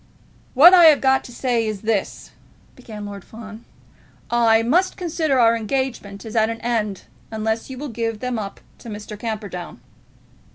[0.55, 2.31] "What I have got to say is this,"
[2.75, 3.65] began Lord Fawn;
[4.31, 8.61] "I must consider our engagement as at an end unless you will give them up
[8.79, 9.15] to Mr.
[9.15, 9.79] Camperdown."